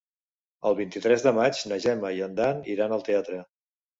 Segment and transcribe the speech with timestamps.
[0.69, 3.45] El vint-i-tres de maig na Gemma i en Dan iran al teatre.